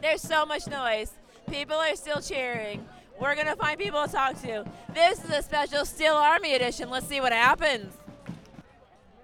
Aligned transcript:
There's 0.00 0.22
so 0.22 0.46
much 0.46 0.66
noise. 0.68 1.12
People 1.50 1.76
are 1.76 1.96
still 1.96 2.20
cheering. 2.20 2.86
We're 3.20 3.34
gonna 3.34 3.56
find 3.56 3.78
people 3.78 4.04
to 4.06 4.12
talk 4.12 4.40
to. 4.42 4.64
This 4.94 5.24
is 5.24 5.30
a 5.30 5.42
special 5.42 5.84
Steel 5.84 6.14
Army 6.14 6.54
edition. 6.54 6.88
Let's 6.88 7.06
see 7.06 7.20
what 7.20 7.32
happens. 7.32 7.92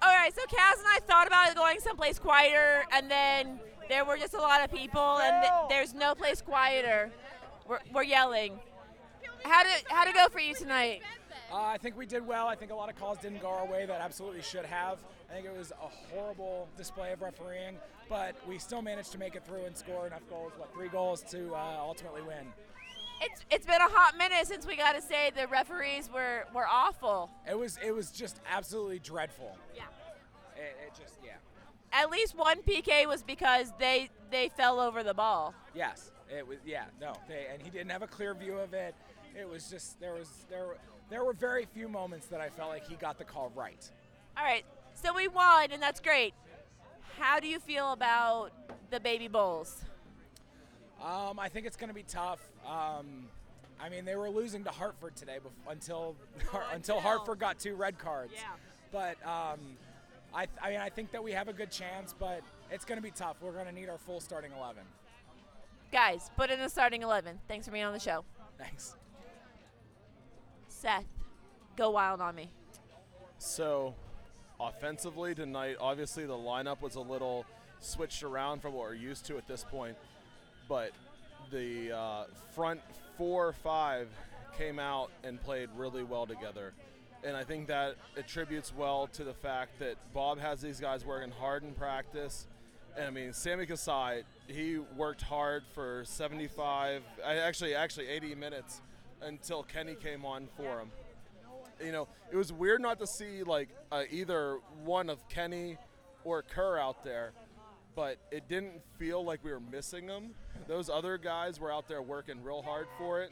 All 0.02 0.10
right, 0.10 0.34
so 0.34 0.42
Kaz 0.42 0.78
and 0.78 0.86
I 0.88 0.98
thought 1.06 1.26
about 1.26 1.54
going 1.54 1.78
someplace 1.80 2.18
quieter, 2.18 2.84
and 2.92 3.10
then 3.10 3.60
there 3.88 4.04
were 4.04 4.16
just 4.16 4.34
a 4.34 4.38
lot 4.38 4.64
of 4.64 4.70
people, 4.72 5.18
and 5.18 5.42
th- 5.42 5.52
there's 5.68 5.94
no 5.94 6.14
place 6.14 6.42
quieter. 6.42 7.10
We're, 7.68 7.78
we're 7.92 8.02
yelling. 8.02 8.58
How 9.44 9.62
did 9.62 9.84
how 9.88 10.04
did 10.04 10.14
it 10.14 10.16
go 10.16 10.28
for 10.28 10.40
you 10.40 10.54
tonight? 10.54 11.02
Uh, 11.52 11.62
I 11.62 11.78
think 11.78 11.96
we 11.96 12.04
did 12.04 12.26
well. 12.26 12.48
I 12.48 12.56
think 12.56 12.72
a 12.72 12.74
lot 12.74 12.88
of 12.88 12.96
calls 12.96 13.18
didn't 13.18 13.40
go 13.40 13.48
our 13.48 13.66
way 13.66 13.86
that 13.86 14.00
absolutely 14.00 14.42
should 14.42 14.64
have. 14.64 14.98
I 15.30 15.34
think 15.34 15.46
it 15.46 15.56
was 15.56 15.72
a 15.72 16.14
horrible 16.14 16.68
display 16.76 17.12
of 17.12 17.22
refereeing, 17.22 17.76
but 18.08 18.36
we 18.48 18.58
still 18.58 18.82
managed 18.82 19.12
to 19.12 19.18
make 19.18 19.34
it 19.34 19.44
through 19.46 19.64
and 19.64 19.76
score 19.76 20.06
enough 20.06 20.22
goals. 20.28 20.52
What 20.56 20.72
three 20.72 20.88
goals 20.88 21.22
to 21.30 21.54
uh, 21.54 21.76
ultimately 21.80 22.22
win? 22.22 22.52
It's 23.20 23.44
it's 23.50 23.66
been 23.66 23.80
a 23.80 23.88
hot 23.88 24.16
minute 24.18 24.46
since 24.46 24.66
we 24.66 24.76
got 24.76 24.92
to 24.94 25.02
say 25.02 25.30
the 25.34 25.46
referees 25.48 26.10
were 26.12 26.44
were 26.54 26.66
awful. 26.68 27.30
It 27.48 27.58
was 27.58 27.78
it 27.84 27.92
was 27.92 28.10
just 28.10 28.40
absolutely 28.50 28.98
dreadful. 28.98 29.56
Yeah. 29.74 29.84
It, 30.56 30.76
it 30.86 31.00
just 31.00 31.18
yeah. 31.24 31.32
At 31.92 32.10
least 32.10 32.36
one 32.36 32.60
PK 32.62 33.06
was 33.06 33.22
because 33.22 33.72
they 33.78 34.10
they 34.30 34.50
fell 34.56 34.80
over 34.80 35.02
the 35.02 35.14
ball. 35.14 35.54
Yes, 35.74 36.10
it 36.28 36.46
was. 36.46 36.58
Yeah, 36.66 36.84
no, 37.00 37.14
they, 37.28 37.46
and 37.52 37.62
he 37.62 37.70
didn't 37.70 37.90
have 37.90 38.02
a 38.02 38.06
clear 38.06 38.34
view 38.34 38.58
of 38.58 38.74
it. 38.74 38.94
It 39.38 39.48
was 39.48 39.70
just 39.70 40.00
there 40.00 40.14
was 40.14 40.28
there 40.50 40.76
there 41.08 41.24
were 41.24 41.32
very 41.32 41.66
few 41.66 41.88
moments 41.88 42.26
that 42.26 42.40
I 42.40 42.48
felt 42.48 42.70
like 42.70 42.86
he 42.86 42.96
got 42.96 43.18
the 43.18 43.24
call 43.24 43.52
right. 43.54 43.88
All 44.36 44.44
right, 44.44 44.64
so 45.04 45.12
we 45.14 45.28
won, 45.28 45.70
and 45.70 45.82
that's 45.82 46.00
great. 46.00 46.34
How 47.18 47.38
do 47.38 47.46
you 47.46 47.58
feel 47.60 47.92
about 47.92 48.50
the 48.90 48.98
baby 48.98 49.28
bulls? 49.28 49.82
Um, 51.02 51.38
I 51.38 51.48
think 51.48 51.66
it's 51.66 51.76
going 51.76 51.88
to 51.88 51.94
be 51.94 52.04
tough. 52.04 52.40
Um, 52.66 53.26
I 53.80 53.88
mean, 53.88 54.04
they 54.04 54.16
were 54.16 54.30
losing 54.30 54.64
to 54.64 54.70
Hartford 54.70 55.14
today 55.16 55.38
bef- 55.44 55.70
until 55.70 56.16
until 56.72 57.00
Hartford 57.00 57.38
got 57.38 57.58
two 57.58 57.74
red 57.74 57.98
cards. 57.98 58.32
Yeah. 58.34 58.42
But 58.90 59.16
um, 59.26 59.60
I, 60.34 60.46
I 60.62 60.70
mean, 60.70 60.80
I 60.80 60.88
think 60.88 61.10
that 61.12 61.22
we 61.22 61.32
have 61.32 61.48
a 61.48 61.52
good 61.52 61.70
chance, 61.70 62.14
but 62.18 62.40
it's 62.70 62.84
going 62.84 62.96
to 62.96 63.02
be 63.02 63.10
tough. 63.10 63.36
We're 63.42 63.52
going 63.52 63.66
to 63.66 63.72
need 63.72 63.88
our 63.88 63.98
full 63.98 64.20
starting 64.20 64.52
eleven. 64.58 64.84
Guys, 65.92 66.30
put 66.36 66.50
in 66.50 66.60
a 66.60 66.68
starting 66.68 67.02
eleven. 67.02 67.38
Thanks 67.48 67.66
for 67.66 67.72
being 67.72 67.84
on 67.84 67.92
the 67.92 68.00
show. 68.00 68.24
Thanks. 68.58 68.96
Seth, 70.68 71.04
go 71.76 71.90
wild 71.90 72.20
on 72.20 72.34
me. 72.34 72.50
So, 73.38 73.94
offensively 74.60 75.34
tonight, 75.34 75.76
obviously 75.80 76.26
the 76.26 76.32
lineup 76.32 76.80
was 76.80 76.94
a 76.94 77.00
little 77.00 77.44
switched 77.80 78.22
around 78.22 78.60
from 78.60 78.72
what 78.72 78.88
we're 78.88 78.94
used 78.94 79.26
to 79.26 79.36
at 79.36 79.46
this 79.46 79.64
point, 79.64 79.96
but 80.68 80.92
the 81.50 81.92
uh, 81.92 82.24
front 82.54 82.80
four 83.18 83.48
or 83.48 83.52
five 83.52 84.08
came 84.56 84.78
out 84.78 85.10
and 85.22 85.40
played 85.42 85.68
really 85.76 86.02
well 86.02 86.26
together. 86.26 86.72
And 87.24 87.36
I 87.36 87.44
think 87.44 87.68
that 87.68 87.96
attributes 88.16 88.72
well 88.76 89.06
to 89.14 89.24
the 89.24 89.32
fact 89.32 89.78
that 89.78 89.96
Bob 90.12 90.38
has 90.38 90.60
these 90.60 90.78
guys 90.78 91.04
working 91.04 91.30
hard 91.30 91.62
in 91.62 91.72
practice. 91.72 92.46
And 92.96 93.06
I 93.06 93.10
mean, 93.10 93.32
Sammy 93.32 93.66
Kasai, 93.66 94.22
he 94.46 94.78
worked 94.96 95.22
hard 95.22 95.64
for 95.74 96.04
75, 96.04 97.02
actually, 97.24 97.74
actually 97.74 98.08
80 98.08 98.34
minutes 98.34 98.82
until 99.22 99.62
Kenny 99.62 99.94
came 99.94 100.24
on 100.24 100.48
for 100.56 100.80
him 100.80 100.90
you 101.82 101.92
know, 101.92 102.08
it 102.32 102.36
was 102.36 102.52
weird 102.52 102.80
not 102.80 102.98
to 103.00 103.06
see 103.06 103.42
like 103.42 103.68
uh, 103.90 104.02
either 104.10 104.58
one 104.84 105.08
of 105.08 105.26
Kenny 105.28 105.76
or 106.24 106.42
Kerr 106.42 106.78
out 106.78 107.04
there, 107.04 107.32
but 107.94 108.18
it 108.30 108.48
didn't 108.48 108.82
feel 108.98 109.24
like 109.24 109.44
we 109.44 109.52
were 109.52 109.60
missing 109.60 110.06
them. 110.06 110.30
Those 110.66 110.88
other 110.88 111.18
guys 111.18 111.60
were 111.60 111.72
out 111.72 111.88
there 111.88 112.02
working 112.02 112.42
real 112.42 112.62
hard 112.62 112.86
for 112.98 113.22
it. 113.22 113.30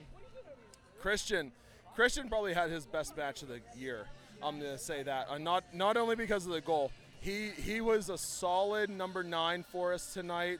Christian, 1.00 1.52
Christian 1.94 2.28
probably 2.28 2.54
had 2.54 2.70
his 2.70 2.86
best 2.86 3.16
match 3.16 3.42
of 3.42 3.48
the 3.48 3.60
year. 3.76 4.06
I'm 4.42 4.58
gonna 4.58 4.78
say 4.78 5.02
that, 5.02 5.28
uh, 5.30 5.38
not 5.38 5.64
not 5.74 5.96
only 5.96 6.16
because 6.16 6.46
of 6.46 6.52
the 6.52 6.60
goal. 6.60 6.90
He 7.20 7.50
he 7.50 7.80
was 7.80 8.08
a 8.08 8.18
solid 8.18 8.90
number 8.90 9.22
nine 9.22 9.64
for 9.70 9.92
us 9.92 10.12
tonight, 10.12 10.58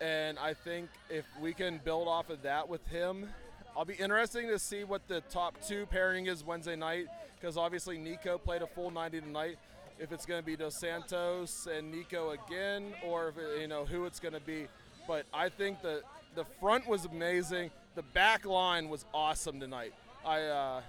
and 0.00 0.38
I 0.38 0.54
think 0.54 0.88
if 1.10 1.26
we 1.40 1.52
can 1.52 1.80
build 1.84 2.08
off 2.08 2.30
of 2.30 2.42
that 2.42 2.68
with 2.68 2.86
him, 2.86 3.28
I'll 3.76 3.84
be 3.84 3.94
interesting 3.94 4.48
to 4.48 4.58
see 4.58 4.84
what 4.84 5.06
the 5.06 5.20
top 5.30 5.56
two 5.66 5.86
pairing 5.86 6.26
is 6.26 6.44
Wednesday 6.44 6.76
night 6.76 7.06
because 7.40 7.56
obviously 7.56 7.98
Nico 7.98 8.36
played 8.36 8.62
a 8.62 8.66
full 8.66 8.90
90 8.90 9.20
tonight. 9.20 9.58
If 9.98 10.12
it's 10.12 10.26
going 10.26 10.40
to 10.40 10.44
be 10.44 10.56
Dos 10.56 10.74
Santos 10.74 11.68
and 11.70 11.90
Nico 11.90 12.30
again, 12.30 12.92
or 13.04 13.28
if 13.28 13.38
it, 13.38 13.60
you 13.60 13.68
know 13.68 13.84
who 13.84 14.06
it's 14.06 14.18
going 14.18 14.34
to 14.34 14.40
be, 14.40 14.66
but 15.06 15.26
I 15.32 15.48
think 15.48 15.82
the 15.82 16.02
the 16.34 16.44
front 16.58 16.88
was 16.88 17.04
amazing. 17.04 17.70
The 17.96 18.02
back 18.02 18.46
line 18.46 18.88
was 18.88 19.04
awesome 19.12 19.60
tonight. 19.60 19.92
I 20.24 20.42
uh, 20.42 20.80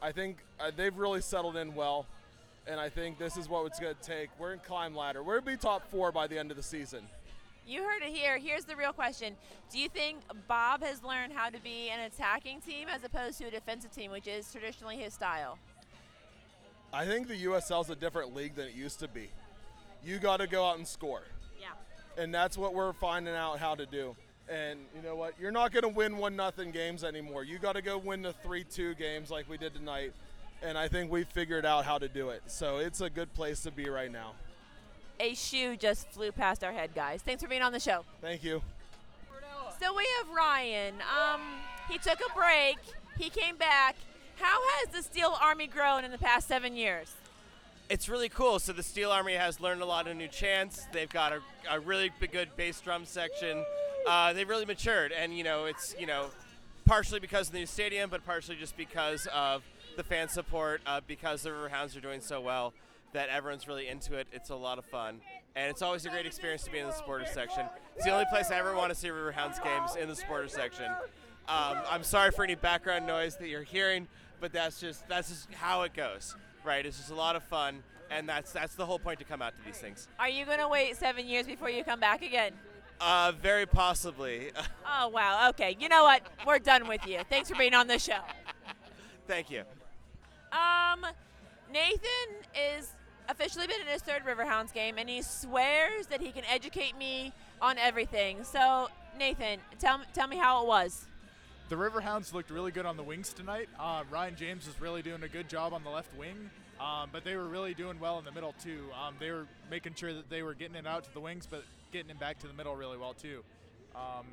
I 0.00 0.12
think 0.12 0.38
uh, 0.60 0.70
they've 0.74 0.96
really 0.96 1.20
settled 1.20 1.56
in 1.56 1.74
well, 1.74 2.06
and 2.66 2.78
I 2.78 2.88
think 2.88 3.18
this 3.18 3.36
is 3.36 3.48
what 3.48 3.66
it's 3.66 3.80
going 3.80 3.94
to 3.94 4.02
take. 4.02 4.30
We're 4.38 4.52
in 4.52 4.60
climb 4.60 4.94
ladder. 4.94 5.22
We're 5.22 5.40
to 5.40 5.46
be 5.46 5.56
top 5.56 5.90
four 5.90 6.12
by 6.12 6.26
the 6.26 6.38
end 6.38 6.50
of 6.50 6.56
the 6.56 6.62
season. 6.62 7.00
You 7.66 7.82
heard 7.84 8.02
it 8.02 8.08
here. 8.12 8.38
Here's 8.38 8.64
the 8.64 8.74
real 8.74 8.92
question. 8.92 9.36
Do 9.70 9.78
you 9.78 9.88
think 9.88 10.18
Bob 10.48 10.82
has 10.82 11.02
learned 11.04 11.32
how 11.32 11.50
to 11.50 11.60
be 11.62 11.88
an 11.90 12.00
attacking 12.00 12.60
team 12.60 12.88
as 12.88 13.04
opposed 13.04 13.38
to 13.38 13.46
a 13.46 13.50
defensive 13.50 13.92
team, 13.92 14.10
which 14.10 14.26
is 14.26 14.50
traditionally 14.50 14.96
his 14.96 15.14
style? 15.14 15.58
I 16.92 17.06
think 17.06 17.28
the 17.28 17.44
USL 17.44 17.84
is 17.84 17.90
a 17.90 17.94
different 17.94 18.34
league 18.34 18.56
than 18.56 18.66
it 18.66 18.74
used 18.74 18.98
to 19.00 19.08
be. 19.08 19.30
You 20.04 20.18
got 20.18 20.38
to 20.38 20.46
go 20.48 20.64
out 20.64 20.78
and 20.78 20.86
score. 20.86 21.22
Yeah. 21.60 22.22
and 22.22 22.34
that's 22.34 22.56
what 22.56 22.74
we're 22.74 22.94
finding 22.94 23.34
out 23.34 23.58
how 23.58 23.74
to 23.74 23.86
do. 23.86 24.16
And 24.48 24.80
you 24.96 25.02
know 25.02 25.14
what? 25.14 25.34
You're 25.38 25.52
not 25.52 25.70
going 25.70 25.82
to 25.82 25.88
win 25.88 26.16
one 26.16 26.34
nothing 26.34 26.72
games 26.72 27.04
anymore. 27.04 27.44
You 27.44 27.58
got 27.58 27.74
to 27.74 27.82
go 27.82 27.98
win 27.98 28.22
the 28.22 28.32
three 28.32 28.64
two 28.64 28.94
games 28.94 29.30
like 29.30 29.48
we 29.48 29.56
did 29.58 29.74
tonight. 29.74 30.12
And 30.62 30.76
I 30.76 30.88
think 30.88 31.12
we 31.12 31.22
figured 31.22 31.64
out 31.64 31.84
how 31.84 31.98
to 31.98 32.08
do 32.08 32.30
it. 32.30 32.42
So 32.46 32.78
it's 32.78 33.00
a 33.00 33.08
good 33.08 33.32
place 33.34 33.60
to 33.62 33.70
be 33.70 33.88
right 33.88 34.10
now. 34.10 34.32
A 35.20 35.34
shoe 35.34 35.76
just 35.76 36.08
flew 36.08 36.32
past 36.32 36.64
our 36.64 36.72
head, 36.72 36.94
guys. 36.94 37.20
Thanks 37.20 37.42
for 37.42 37.48
being 37.48 37.60
on 37.60 37.72
the 37.72 37.78
show. 37.78 38.04
Thank 38.22 38.42
you. 38.42 38.62
So 39.78 39.94
we 39.94 40.06
have 40.18 40.34
Ryan. 40.34 40.94
Um, 40.94 41.40
he 41.90 41.98
took 41.98 42.18
a 42.20 42.34
break. 42.34 42.78
He 43.18 43.28
came 43.28 43.56
back. 43.56 43.96
How 44.36 44.58
has 44.78 44.88
the 44.88 45.02
Steel 45.02 45.36
Army 45.40 45.66
grown 45.66 46.04
in 46.04 46.10
the 46.10 46.18
past 46.18 46.48
seven 46.48 46.74
years? 46.74 47.12
It's 47.90 48.08
really 48.08 48.30
cool. 48.30 48.58
So 48.58 48.72
the 48.72 48.82
Steel 48.82 49.10
Army 49.10 49.34
has 49.34 49.60
learned 49.60 49.82
a 49.82 49.84
lot 49.84 50.06
of 50.06 50.16
new 50.16 50.28
chants. 50.28 50.86
They've 50.92 51.10
got 51.10 51.32
a, 51.32 51.40
a 51.70 51.80
really 51.80 52.10
good 52.32 52.48
bass 52.56 52.80
drum 52.80 53.04
section. 53.04 53.64
Uh, 54.06 54.32
they've 54.32 54.48
really 54.48 54.64
matured, 54.64 55.12
and 55.12 55.36
you 55.36 55.44
know, 55.44 55.66
it's 55.66 55.94
you 55.98 56.06
know, 56.06 56.28
partially 56.86 57.20
because 57.20 57.48
of 57.48 57.52
the 57.52 57.58
new 57.58 57.66
stadium, 57.66 58.08
but 58.08 58.24
partially 58.24 58.56
just 58.56 58.76
because 58.76 59.26
of 59.34 59.62
the 59.96 60.04
fan 60.04 60.28
support. 60.28 60.80
Uh, 60.86 61.00
because 61.06 61.42
the 61.42 61.50
Riverhounds 61.50 61.96
are 61.96 62.00
doing 62.00 62.22
so 62.22 62.40
well, 62.40 62.72
that 63.12 63.28
everyone's 63.28 63.66
really 63.66 63.88
into 63.88 64.14
it. 64.14 64.28
It's 64.32 64.50
a 64.50 64.56
lot 64.56 64.78
of 64.78 64.84
fun, 64.84 65.20
and 65.56 65.70
it's 65.70 65.82
always 65.82 66.06
a 66.06 66.10
great 66.10 66.26
experience 66.26 66.62
to 66.64 66.70
be 66.70 66.78
in 66.78 66.86
the 66.86 66.92
supporter 66.92 67.26
section. 67.26 67.66
It's 67.96 68.04
the 68.04 68.12
only 68.12 68.26
place 68.30 68.50
I 68.50 68.58
ever 68.58 68.74
want 68.74 68.90
to 68.90 68.94
see 68.94 69.08
Riverhounds 69.08 69.62
games 69.62 69.96
in 69.96 70.08
the 70.08 70.16
supporter 70.16 70.48
section. 70.48 70.86
Um, 71.48 71.78
I'm 71.88 72.04
sorry 72.04 72.30
for 72.30 72.44
any 72.44 72.54
background 72.54 73.06
noise 73.06 73.36
that 73.38 73.48
you're 73.48 73.62
hearing, 73.62 74.06
but 74.40 74.52
that's 74.52 74.80
just 74.80 75.08
that's 75.08 75.28
just 75.28 75.52
how 75.52 75.82
it 75.82 75.94
goes, 75.94 76.36
right? 76.64 76.84
It's 76.86 76.98
just 76.98 77.10
a 77.10 77.14
lot 77.14 77.34
of 77.36 77.42
fun, 77.44 77.82
and 78.10 78.28
that's 78.28 78.52
that's 78.52 78.74
the 78.74 78.86
whole 78.86 78.98
point 78.98 79.18
to 79.18 79.24
come 79.24 79.42
out 79.42 79.54
to 79.58 79.64
these 79.64 79.78
things. 79.78 80.06
Are 80.18 80.28
you 80.28 80.44
going 80.44 80.60
to 80.60 80.68
wait 80.68 80.96
seven 80.96 81.26
years 81.26 81.46
before 81.46 81.70
you 81.70 81.82
come 81.82 81.98
back 82.00 82.22
again? 82.22 82.52
Uh, 83.00 83.32
very 83.40 83.66
possibly. 83.66 84.50
Oh, 85.02 85.06
wow. 85.08 85.48
Okay. 85.50 85.76
You 85.78 85.88
know 85.88 86.02
what? 86.02 86.20
We're 86.44 86.58
done 86.58 86.88
with 86.88 87.06
you. 87.06 87.20
Thanks 87.30 87.48
for 87.48 87.54
being 87.56 87.74
on 87.74 87.86
the 87.86 87.98
show. 87.98 88.18
Thank 89.28 89.48
you. 89.48 89.62
Um, 90.52 91.06
Nathan 91.72 92.00
is 92.76 92.92
officially 93.30 93.66
been 93.66 93.80
in 93.80 93.86
his 93.86 94.02
third 94.02 94.22
Riverhounds 94.24 94.72
game, 94.72 94.98
and 94.98 95.08
he 95.08 95.22
swears 95.22 96.06
that 96.06 96.20
he 96.20 96.32
can 96.32 96.44
educate 96.44 96.96
me 96.98 97.32
on 97.62 97.78
everything. 97.78 98.44
So, 98.44 98.88
Nathan, 99.18 99.60
tell, 99.78 100.00
tell 100.12 100.28
me 100.28 100.36
how 100.36 100.62
it 100.62 100.68
was. 100.68 101.06
The 101.68 101.76
Riverhounds 101.76 102.34
looked 102.34 102.50
really 102.50 102.72
good 102.72 102.86
on 102.86 102.96
the 102.96 103.02
wings 103.02 103.32
tonight. 103.32 103.68
Uh, 103.78 104.02
Ryan 104.10 104.34
James 104.36 104.66
was 104.66 104.80
really 104.80 105.02
doing 105.02 105.22
a 105.22 105.28
good 105.28 105.48
job 105.48 105.72
on 105.72 105.84
the 105.84 105.90
left 105.90 106.16
wing, 106.16 106.50
um, 106.80 107.10
but 107.12 107.22
they 107.22 107.36
were 107.36 107.46
really 107.46 107.74
doing 107.74 108.00
well 108.00 108.18
in 108.18 108.24
the 108.24 108.32
middle 108.32 108.54
too. 108.60 108.86
Um, 109.00 109.14
they 109.20 109.30
were 109.30 109.46
making 109.70 109.94
sure 109.94 110.12
that 110.12 110.28
they 110.28 110.42
were 110.42 110.54
getting 110.54 110.74
it 110.74 110.86
out 110.86 111.04
to 111.04 111.14
the 111.14 111.20
wings, 111.20 111.46
but 111.48 111.62
getting 111.92 112.10
it 112.10 112.18
back 112.18 112.40
to 112.40 112.48
the 112.48 112.54
middle 112.54 112.74
really 112.74 112.98
well 112.98 113.14
too. 113.14 113.44
Um, 113.94 114.26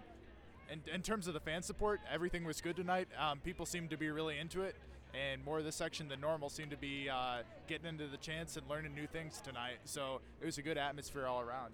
in, 0.71 0.81
in 0.91 1.01
terms 1.01 1.27
of 1.27 1.35
the 1.35 1.39
fan 1.39 1.61
support, 1.61 2.01
everything 2.11 2.43
was 2.43 2.59
good 2.59 2.75
tonight. 2.75 3.07
Um, 3.19 3.39
people 3.39 3.65
seemed 3.67 3.91
to 3.91 3.97
be 3.97 4.09
really 4.09 4.39
into 4.39 4.63
it, 4.63 4.75
and 5.17 5.43
more 5.43 5.59
of 5.59 5.65
the 5.65 5.71
section 5.71 6.07
than 6.07 6.21
normal 6.21 6.49
seemed 6.49 6.71
to 6.71 6.77
be 6.77 7.09
uh, 7.09 7.37
getting 7.67 7.87
into 7.87 8.07
the 8.07 8.17
chants 8.17 8.57
and 8.57 8.67
learning 8.69 8.93
new 8.95 9.07
things 9.07 9.41
tonight. 9.41 9.77
So 9.85 10.21
it 10.41 10.45
was 10.45 10.57
a 10.57 10.61
good 10.61 10.77
atmosphere 10.77 11.25
all 11.25 11.41
around. 11.41 11.73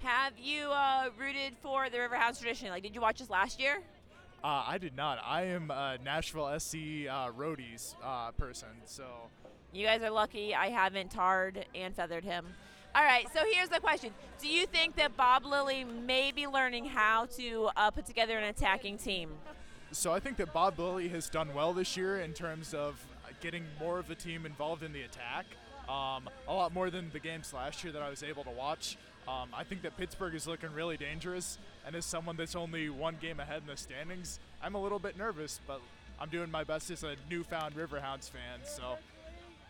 Have 0.00 0.38
you 0.38 0.68
uh, 0.68 1.10
rooted 1.18 1.54
for 1.60 1.90
the 1.90 1.98
Riverhounds 1.98 2.38
tradition? 2.38 2.68
Like, 2.68 2.82
did 2.82 2.94
you 2.94 3.00
watch 3.00 3.18
this 3.18 3.30
last 3.30 3.58
year? 3.58 3.78
Uh, 4.44 4.64
I 4.66 4.78
did 4.78 4.96
not. 4.96 5.18
I 5.24 5.42
am 5.46 5.70
a 5.70 5.98
Nashville 6.04 6.48
SC 6.60 6.74
uh, 7.10 7.30
roadies 7.30 7.96
uh, 8.04 8.30
person, 8.32 8.68
so 8.84 9.04
You 9.72 9.84
guys 9.84 10.00
are 10.02 10.10
lucky 10.10 10.54
I 10.54 10.68
haven't 10.68 11.10
tarred 11.10 11.64
and 11.74 11.94
feathered 11.94 12.24
him. 12.24 12.46
All 12.94 13.02
right, 13.04 13.26
so 13.34 13.40
here's 13.52 13.68
the 13.68 13.80
question. 13.80 14.12
Do 14.40 14.48
you 14.48 14.66
think 14.66 14.96
that 14.96 15.16
Bob 15.16 15.44
Lilley 15.44 15.84
may 15.84 16.30
be 16.32 16.46
learning 16.46 16.86
how 16.86 17.26
to 17.36 17.68
uh, 17.76 17.90
put 17.90 18.06
together 18.06 18.38
an 18.38 18.44
attacking 18.44 18.98
team? 18.98 19.30
So 19.92 20.12
I 20.12 20.20
think 20.20 20.36
that 20.36 20.52
Bob 20.52 20.78
Lilley 20.78 21.08
has 21.08 21.28
done 21.28 21.52
well 21.54 21.72
this 21.72 21.96
year 21.96 22.20
in 22.20 22.32
terms 22.32 22.74
of 22.74 23.02
getting 23.40 23.64
more 23.80 23.98
of 23.98 24.06
the 24.06 24.14
team 24.14 24.44
involved 24.44 24.82
in 24.82 24.92
the 24.92 25.02
attack. 25.02 25.46
Um, 25.88 26.28
a 26.46 26.52
lot 26.52 26.74
more 26.74 26.90
than 26.90 27.10
the 27.10 27.18
games 27.18 27.54
last 27.54 27.82
year 27.82 27.92
that 27.94 28.02
I 28.02 28.10
was 28.10 28.22
able 28.22 28.44
to 28.44 28.50
watch. 28.50 28.98
Um, 29.26 29.48
I 29.54 29.64
think 29.64 29.82
that 29.82 29.96
Pittsburgh 29.96 30.34
is 30.34 30.46
looking 30.46 30.72
really 30.72 30.96
dangerous, 30.96 31.58
and 31.86 31.94
as 31.94 32.04
someone 32.04 32.36
that's 32.36 32.56
only 32.56 32.88
one 32.88 33.16
game 33.20 33.40
ahead 33.40 33.62
in 33.62 33.66
the 33.66 33.76
standings, 33.76 34.40
I'm 34.62 34.74
a 34.74 34.82
little 34.82 34.98
bit 34.98 35.16
nervous, 35.18 35.60
but 35.66 35.80
I'm 36.20 36.28
doing 36.28 36.50
my 36.50 36.64
best 36.64 36.90
as 36.90 37.04
a 37.04 37.16
newfound 37.30 37.74
Riverhounds 37.74 38.30
fan. 38.30 38.60
So, 38.64 38.96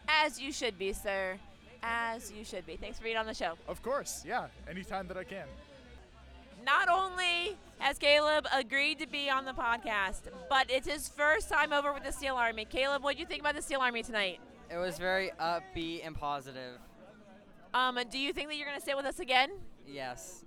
As 0.08 0.40
you 0.40 0.52
should 0.52 0.78
be, 0.78 0.92
sir. 0.92 1.38
As 1.82 2.32
you 2.32 2.44
should 2.44 2.66
be. 2.66 2.76
Thanks 2.76 2.98
for 2.98 3.04
being 3.04 3.16
on 3.16 3.26
the 3.26 3.34
show. 3.34 3.54
of 3.68 3.82
course, 3.82 4.24
yeah, 4.26 4.46
anytime 4.68 5.06
that 5.08 5.16
I 5.16 5.24
can. 5.24 5.46
Not 6.68 6.90
only 6.90 7.56
has 7.78 7.96
Caleb 7.96 8.46
agreed 8.52 8.98
to 8.98 9.06
be 9.06 9.30
on 9.30 9.46
the 9.46 9.52
podcast, 9.52 10.20
but 10.50 10.70
it's 10.70 10.86
his 10.86 11.08
first 11.08 11.48
time 11.48 11.72
over 11.72 11.94
with 11.94 12.04
the 12.04 12.12
Steel 12.12 12.34
Army. 12.34 12.66
Caleb, 12.66 13.02
what 13.02 13.14
do 13.14 13.20
you 13.20 13.26
think 13.26 13.40
about 13.40 13.54
the 13.56 13.62
Steel 13.62 13.80
Army 13.80 14.02
tonight? 14.02 14.38
It 14.70 14.76
was 14.76 14.98
very 14.98 15.30
upbeat 15.40 16.06
and 16.06 16.14
positive. 16.14 16.78
Um, 17.72 17.98
do 18.10 18.18
you 18.18 18.34
think 18.34 18.48
that 18.50 18.56
you're 18.56 18.66
going 18.66 18.78
to 18.78 18.84
sit 18.84 18.98
with 18.98 19.06
us 19.06 19.18
again? 19.18 19.52
Yes. 19.86 20.44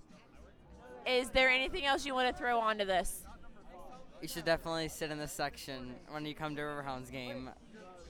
Is 1.08 1.30
there 1.30 1.50
anything 1.50 1.88
else 1.88 2.06
you 2.06 2.14
want 2.14 2.32
to 2.32 2.40
throw 2.40 2.60
onto 2.60 2.86
this? 2.86 3.26
You 4.22 4.28
should 4.28 4.46
definitely 4.46 4.90
sit 4.90 5.10
in 5.10 5.18
this 5.18 5.32
section 5.32 5.96
when 6.12 6.24
you 6.28 6.36
come 6.36 6.56
to 6.56 6.62
Riverhounds 6.62 7.12
game. 7.12 7.50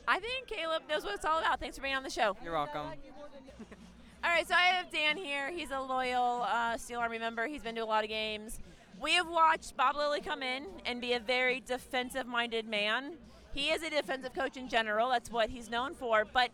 I 0.06 0.20
think 0.20 0.48
Caleb 0.48 0.84
knows 0.90 1.06
what 1.06 1.16
it's 1.16 1.24
all 1.24 1.40
about. 1.40 1.62
Thanks 1.62 1.78
for 1.78 1.84
being 1.84 1.96
on 1.96 2.04
the 2.04 2.10
show. 2.10 2.36
You're 2.44 2.52
welcome. 2.52 2.88
All 4.24 4.30
right, 4.30 4.48
so 4.48 4.54
I 4.54 4.76
have 4.76 4.92
Dan 4.92 5.18
here. 5.18 5.50
He's 5.50 5.72
a 5.72 5.80
loyal 5.80 6.44
uh, 6.44 6.78
Steel 6.78 7.00
Army 7.00 7.18
member. 7.18 7.48
He's 7.48 7.64
been 7.64 7.74
to 7.74 7.82
a 7.82 7.86
lot 7.86 8.04
of 8.04 8.10
games. 8.10 8.60
We 9.02 9.14
have 9.14 9.28
watched 9.28 9.76
Bob 9.76 9.96
Lilley 9.96 10.22
come 10.22 10.44
in 10.44 10.68
and 10.86 11.02
be 11.02 11.14
a 11.14 11.20
very 11.20 11.60
defensive 11.60 12.28
minded 12.28 12.68
man. 12.68 13.14
He 13.52 13.70
is 13.70 13.82
a 13.82 13.90
defensive 13.90 14.34
coach 14.36 14.58
in 14.58 14.70
general, 14.70 15.10
that's 15.10 15.32
what 15.32 15.50
he's 15.50 15.72
known 15.72 15.96
for. 15.96 16.24
But 16.32 16.52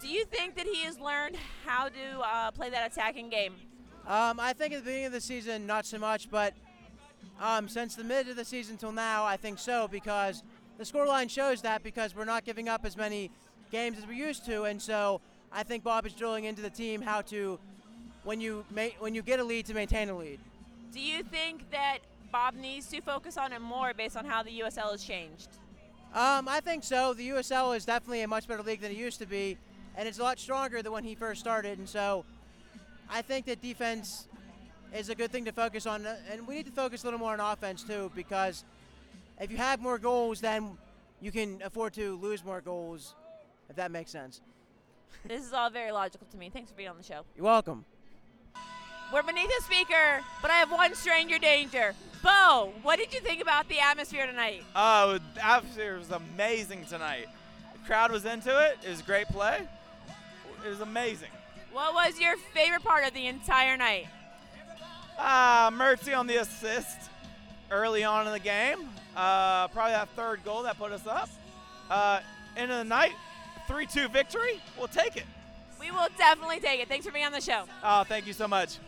do 0.00 0.06
you 0.06 0.24
think 0.26 0.54
that 0.54 0.66
he 0.66 0.84
has 0.84 1.00
learned 1.00 1.36
how 1.66 1.88
to 1.88 2.20
uh, 2.22 2.52
play 2.52 2.70
that 2.70 2.92
attacking 2.92 3.30
game? 3.30 3.54
Um, 4.06 4.38
I 4.38 4.52
think 4.52 4.72
at 4.72 4.78
the 4.78 4.84
beginning 4.84 5.06
of 5.06 5.12
the 5.12 5.20
season, 5.20 5.66
not 5.66 5.86
so 5.86 5.98
much, 5.98 6.30
but 6.30 6.54
um, 7.40 7.68
since 7.68 7.96
the 7.96 8.04
mid 8.04 8.28
of 8.28 8.36
the 8.36 8.44
season 8.44 8.76
till 8.76 8.92
now, 8.92 9.24
I 9.24 9.36
think 9.36 9.58
so 9.58 9.88
because 9.88 10.44
the 10.78 10.84
scoreline 10.84 11.28
shows 11.28 11.62
that 11.62 11.82
because 11.82 12.14
we're 12.14 12.24
not 12.24 12.44
giving 12.44 12.68
up 12.68 12.86
as 12.86 12.96
many 12.96 13.32
games 13.72 13.98
as 13.98 14.06
we 14.06 14.14
used 14.14 14.46
to, 14.46 14.62
and 14.62 14.80
so 14.80 15.20
I 15.52 15.62
think 15.62 15.82
Bob 15.82 16.06
is 16.06 16.12
drilling 16.12 16.44
into 16.44 16.62
the 16.62 16.70
team 16.70 17.00
how 17.00 17.22
to, 17.22 17.58
when 18.24 18.40
you 18.40 18.64
ma- 18.70 18.94
when 18.98 19.14
you 19.14 19.22
get 19.22 19.40
a 19.40 19.44
lead, 19.44 19.66
to 19.66 19.74
maintain 19.74 20.08
a 20.08 20.16
lead. 20.16 20.40
Do 20.92 21.00
you 21.00 21.22
think 21.22 21.70
that 21.70 21.98
Bob 22.30 22.54
needs 22.54 22.86
to 22.88 23.00
focus 23.00 23.36
on 23.36 23.52
it 23.52 23.60
more 23.60 23.94
based 23.94 24.16
on 24.16 24.24
how 24.24 24.42
the 24.42 24.60
USL 24.60 24.90
has 24.92 25.02
changed? 25.02 25.48
Um, 26.14 26.48
I 26.48 26.60
think 26.60 26.84
so. 26.84 27.14
The 27.14 27.28
USL 27.30 27.76
is 27.76 27.84
definitely 27.84 28.22
a 28.22 28.28
much 28.28 28.46
better 28.48 28.62
league 28.62 28.80
than 28.80 28.90
it 28.90 28.96
used 28.96 29.18
to 29.18 29.26
be, 29.26 29.58
and 29.96 30.08
it's 30.08 30.18
a 30.18 30.22
lot 30.22 30.38
stronger 30.38 30.82
than 30.82 30.92
when 30.92 31.04
he 31.04 31.14
first 31.14 31.40
started. 31.40 31.78
And 31.78 31.88
so, 31.88 32.24
I 33.10 33.22
think 33.22 33.46
that 33.46 33.60
defense 33.60 34.28
is 34.94 35.10
a 35.10 35.14
good 35.14 35.30
thing 35.30 35.44
to 35.44 35.52
focus 35.52 35.86
on, 35.86 36.06
uh, 36.06 36.16
and 36.30 36.46
we 36.46 36.54
need 36.54 36.66
to 36.66 36.72
focus 36.72 37.02
a 37.02 37.06
little 37.06 37.20
more 37.20 37.34
on 37.34 37.40
offense 37.40 37.82
too, 37.82 38.10
because 38.14 38.64
if 39.40 39.50
you 39.50 39.58
have 39.58 39.80
more 39.80 39.98
goals, 39.98 40.40
then 40.40 40.78
you 41.20 41.30
can 41.30 41.60
afford 41.62 41.92
to 41.94 42.16
lose 42.16 42.44
more 42.44 42.60
goals, 42.60 43.14
if 43.68 43.76
that 43.76 43.90
makes 43.90 44.10
sense. 44.10 44.40
This 45.26 45.44
is 45.44 45.52
all 45.52 45.70
very 45.70 45.90
logical 45.92 46.26
to 46.30 46.36
me. 46.36 46.50
Thanks 46.50 46.70
for 46.70 46.76
being 46.76 46.88
on 46.88 46.96
the 46.96 47.02
show. 47.02 47.22
You're 47.36 47.44
welcome. 47.44 47.84
We're 49.12 49.22
beneath 49.22 49.48
the 49.48 49.64
speaker, 49.64 50.20
but 50.42 50.50
I 50.50 50.54
have 50.54 50.70
one 50.70 50.94
stranger 50.94 51.38
danger. 51.38 51.94
Bo, 52.22 52.72
what 52.82 52.98
did 52.98 53.14
you 53.14 53.20
think 53.20 53.40
about 53.40 53.68
the 53.68 53.78
atmosphere 53.78 54.26
tonight? 54.26 54.62
Oh, 54.76 55.18
the 55.34 55.44
atmosphere 55.44 55.96
was 55.96 56.10
amazing 56.10 56.84
tonight. 56.84 57.26
The 57.72 57.86
crowd 57.86 58.12
was 58.12 58.24
into 58.24 58.50
it. 58.66 58.78
It 58.84 58.90
was 58.90 59.02
great 59.02 59.28
play. 59.28 59.60
It 60.66 60.68
was 60.68 60.80
amazing. 60.80 61.30
What 61.72 61.94
was 61.94 62.20
your 62.20 62.36
favorite 62.52 62.82
part 62.82 63.06
of 63.06 63.14
the 63.14 63.26
entire 63.26 63.76
night? 63.76 64.08
Ah, 65.18 65.70
Mertzy 65.72 66.16
on 66.16 66.26
the 66.26 66.36
assist 66.36 66.98
early 67.70 68.04
on 68.04 68.26
in 68.26 68.32
the 68.32 68.38
game. 68.38 68.88
Uh, 69.16 69.68
probably 69.68 69.92
that 69.92 70.08
third 70.10 70.44
goal 70.44 70.62
that 70.64 70.78
put 70.78 70.92
us 70.92 71.06
up. 71.06 71.28
Uh, 71.90 72.20
end 72.56 72.70
of 72.70 72.78
the 72.78 72.84
night, 72.84 73.12
3-2 73.68 74.10
victory. 74.10 74.60
We'll 74.78 74.88
take 74.88 75.16
it. 75.16 75.24
We 75.80 75.90
will 75.90 76.08
definitely 76.16 76.58
take 76.60 76.80
it. 76.80 76.88
Thanks 76.88 77.06
for 77.06 77.12
being 77.12 77.26
on 77.26 77.32
the 77.32 77.40
show. 77.40 77.64
Oh, 77.84 78.04
thank 78.04 78.26
you 78.26 78.32
so 78.32 78.48
much. 78.48 78.78